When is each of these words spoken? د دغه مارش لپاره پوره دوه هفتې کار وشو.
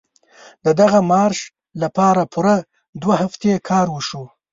د 0.65 0.67
دغه 0.79 0.99
مارش 1.11 1.39
لپاره 1.81 2.21
پوره 2.33 2.55
دوه 3.01 3.15
هفتې 3.23 3.51
کار 3.69 3.87
وشو. 3.91 4.23